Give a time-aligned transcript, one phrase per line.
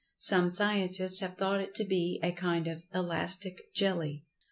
[0.17, 4.25] Some scientists have thought it to be a kind of "elastic jelly."